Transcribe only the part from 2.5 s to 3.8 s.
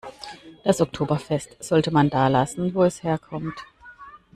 wo es herkommt.